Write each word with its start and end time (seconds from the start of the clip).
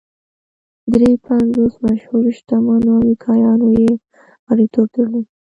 درې 0.93 1.09
پنځوس 1.27 1.73
مشهورو 1.85 2.29
شتمنو 2.37 2.89
امریکایانو 2.99 3.67
یې 3.81 3.89
غړیتوب 4.47 4.87
درلود 4.95 5.25